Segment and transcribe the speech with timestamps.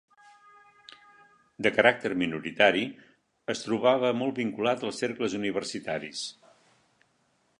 [1.65, 2.81] De caràcter minoritari,
[3.55, 6.27] es trobava molt vinculat als cercles universitaris.